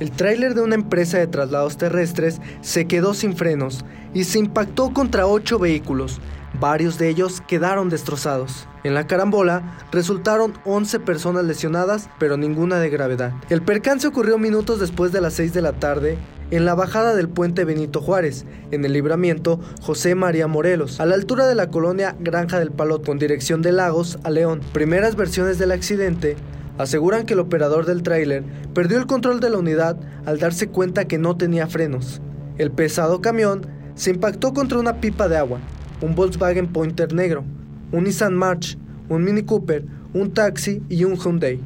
[0.00, 4.92] El tráiler de una empresa de traslados terrestres se quedó sin frenos y se impactó
[4.92, 6.20] contra ocho vehículos.
[6.60, 8.66] Varios de ellos quedaron destrozados.
[8.82, 13.32] En la carambola resultaron 11 personas lesionadas, pero ninguna de gravedad.
[13.50, 16.18] El percance ocurrió minutos después de las 6 de la tarde
[16.50, 21.14] en la bajada del puente Benito Juárez, en el libramiento José María Morelos, a la
[21.14, 24.60] altura de la colonia Granja del Palot, con dirección de Lagos a León.
[24.72, 26.36] Primeras versiones del accidente
[26.78, 29.96] aseguran que el operador del tráiler perdió el control de la unidad
[30.26, 32.20] al darse cuenta que no tenía frenos.
[32.58, 35.60] El pesado camión se impactó contra una pipa de agua,
[36.00, 37.44] un Volkswagen Pointer negro,
[37.92, 41.60] un Nissan March, un Mini Cooper, un taxi y un Hyundai.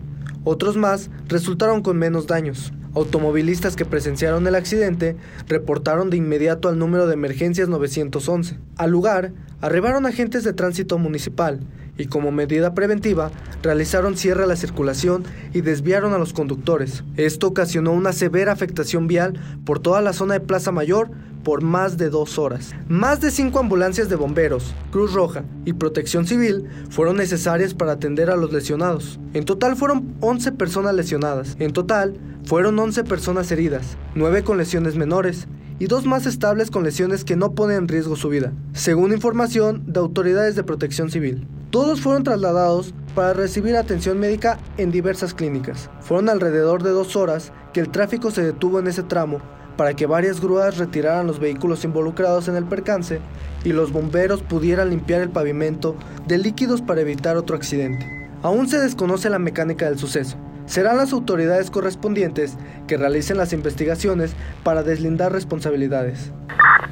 [0.44, 2.72] Otros más resultaron con menos daños.
[2.94, 5.16] Automovilistas que presenciaron el accidente
[5.46, 8.58] reportaron de inmediato al número de emergencias 911.
[8.77, 11.60] Al lugar arribaron agentes de tránsito municipal
[11.98, 13.30] y como medida preventiva
[13.62, 17.05] realizaron cierre a la circulación y desviaron a los conductores.
[17.16, 21.10] Esto ocasionó una severa afectación vial por toda la zona de Plaza Mayor
[21.44, 22.74] por más de dos horas.
[22.88, 28.30] Más de cinco ambulancias de bomberos, Cruz Roja y Protección Civil fueron necesarias para atender
[28.30, 29.18] a los lesionados.
[29.34, 31.56] En total fueron 11 personas lesionadas.
[31.58, 36.83] En total fueron 11 personas heridas, 9 con lesiones menores y dos más estables con
[36.83, 41.46] lesiones que no ponen en riesgo su vida, según información de autoridades de protección civil.
[41.70, 45.91] Todos fueron trasladados para recibir atención médica en diversas clínicas.
[46.00, 49.42] Fueron alrededor de dos horas que el tráfico se detuvo en ese tramo
[49.77, 53.20] para que varias grúas retiraran los vehículos involucrados en el percance
[53.64, 55.94] y los bomberos pudieran limpiar el pavimento
[56.27, 58.11] de líquidos para evitar otro accidente.
[58.42, 60.39] Aún se desconoce la mecánica del suceso.
[60.64, 64.33] Serán las autoridades correspondientes que realicen las investigaciones
[64.64, 66.33] para deslindar responsabilidades.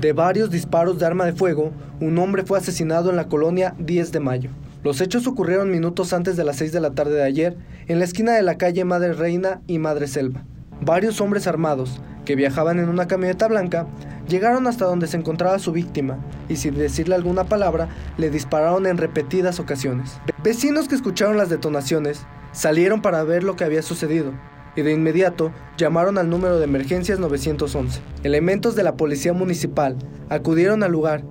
[0.03, 4.13] De varios disparos de arma de fuego, un hombre fue asesinado en la colonia 10
[4.13, 4.51] de mayo.
[4.87, 7.57] Los hechos ocurrieron minutos antes de las 6 de la tarde de ayer,
[7.89, 10.45] en la esquina de la calle Madre Reina y Madre Selva.
[10.81, 13.89] Varios hombres armados, que viajaban en una camioneta blanca,
[14.29, 18.97] llegaron hasta donde se encontraba su víctima y sin decirle alguna palabra, le dispararon en
[18.97, 20.21] repetidas ocasiones.
[20.45, 24.35] Vecinos que escucharon las detonaciones salieron para ver lo que había sucedido
[24.77, 28.01] y de inmediato llamaron al número de emergencias 911.
[28.23, 29.97] Elementos de la policía municipal
[30.29, 31.25] acudieron al lugar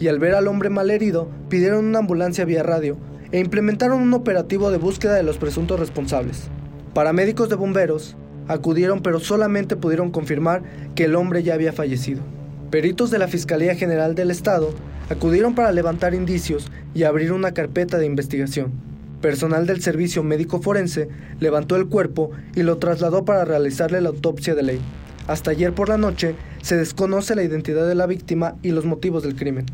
[0.00, 2.96] y al ver al hombre malherido pidieron una ambulancia vía radio
[3.30, 6.48] e implementaron un operativo de búsqueda de los presuntos responsables.
[6.94, 8.16] Paramédicos de bomberos
[8.48, 10.62] acudieron pero solamente pudieron confirmar
[10.96, 12.22] que el hombre ya había fallecido.
[12.70, 14.74] Peritos de la Fiscalía General del Estado
[15.08, 18.72] acudieron para levantar indicios y abrir una carpeta de investigación.
[19.20, 21.08] Personal del Servicio Médico Forense
[21.40, 24.80] levantó el cuerpo y lo trasladó para realizarle la autopsia de ley.
[25.26, 29.22] Hasta ayer por la noche se desconoce la identidad de la víctima y los motivos
[29.22, 29.66] del crimen.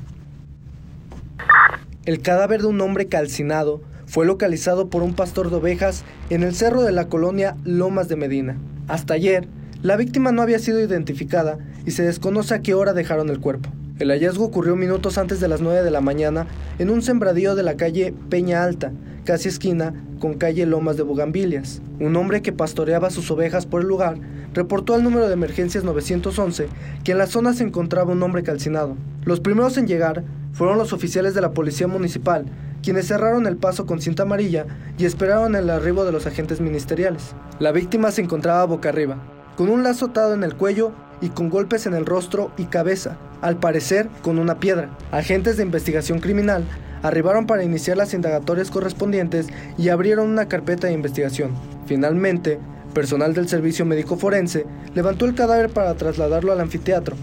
[2.07, 6.55] El cadáver de un hombre calcinado fue localizado por un pastor de ovejas en el
[6.55, 8.57] cerro de la colonia Lomas de Medina.
[8.87, 9.49] Hasta ayer,
[9.83, 13.71] la víctima no había sido identificada y se desconoce a qué hora dejaron el cuerpo.
[13.99, 16.47] El hallazgo ocurrió minutos antes de las 9 de la mañana
[16.79, 18.93] en un sembradío de la calle Peña Alta,
[19.25, 21.83] casi esquina con calle Lomas de Bugambilias.
[21.99, 24.17] Un hombre que pastoreaba sus ovejas por el lugar
[24.55, 26.69] reportó al número de emergencias 911
[27.03, 28.97] que en la zona se encontraba un hombre calcinado.
[29.25, 30.23] Los primeros en llegar
[30.57, 32.47] fueron los oficiales de la policía municipal,
[32.83, 34.65] quienes cerraron el paso con cinta amarilla
[34.97, 37.35] y esperaron el arribo de los agentes ministeriales.
[37.59, 39.19] La víctima se encontraba boca arriba,
[39.55, 43.19] con un lazo atado en el cuello y con golpes en el rostro y cabeza,
[43.43, 44.97] al parecer con una piedra.
[45.13, 46.65] Agentes de investigación criminal
[47.03, 51.51] arribaron para iniciar las indagatorias correspondientes y abrieron una carpeta de investigación.
[51.85, 52.59] Finalmente,
[52.95, 57.15] personal del servicio médico forense levantó el cadáver para trasladarlo al anfiteatro,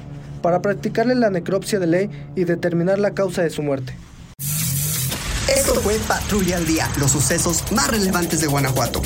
[0.44, 3.96] para practicarle la necropsia de ley y determinar la causa de su muerte.
[5.48, 9.02] Esto fue Patrulla al Día, los sucesos más relevantes de Guanajuato.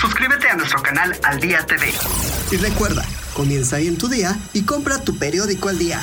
[0.00, 1.86] Suscríbete a nuestro canal Al Día TV.
[2.50, 3.04] Y recuerda,
[3.34, 6.00] comienza ahí en tu día y compra tu periódico al día.